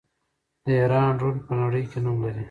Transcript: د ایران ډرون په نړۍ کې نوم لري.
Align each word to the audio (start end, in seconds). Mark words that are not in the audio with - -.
د 0.65 0.67
ایران 0.81 1.09
ډرون 1.19 1.37
په 1.45 1.51
نړۍ 1.61 1.83
کې 1.91 1.99
نوم 2.05 2.17
لري. 2.25 2.39